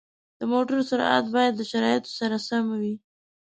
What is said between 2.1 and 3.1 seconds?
سره سم وي.